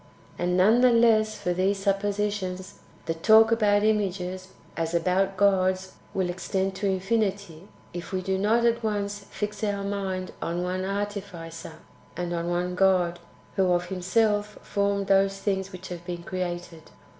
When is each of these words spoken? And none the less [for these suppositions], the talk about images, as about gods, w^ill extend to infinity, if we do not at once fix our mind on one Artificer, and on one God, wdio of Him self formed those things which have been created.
And 0.39 0.57
none 0.57 0.81
the 0.81 0.91
less 0.91 1.35
[for 1.37 1.53
these 1.53 1.77
suppositions], 1.77 2.79
the 3.05 3.13
talk 3.13 3.51
about 3.51 3.83
images, 3.83 4.47
as 4.75 4.95
about 4.95 5.37
gods, 5.37 5.91
w^ill 6.15 6.27
extend 6.27 6.73
to 6.77 6.87
infinity, 6.87 7.67
if 7.93 8.11
we 8.11 8.23
do 8.23 8.39
not 8.39 8.65
at 8.65 8.81
once 8.83 9.25
fix 9.29 9.63
our 9.63 9.83
mind 9.83 10.31
on 10.41 10.63
one 10.63 10.85
Artificer, 10.85 11.73
and 12.17 12.33
on 12.33 12.49
one 12.49 12.73
God, 12.73 13.19
wdio 13.59 13.75
of 13.75 13.85
Him 13.89 14.01
self 14.01 14.57
formed 14.63 15.05
those 15.05 15.37
things 15.37 15.71
which 15.71 15.89
have 15.89 16.03
been 16.03 16.23
created. 16.23 16.89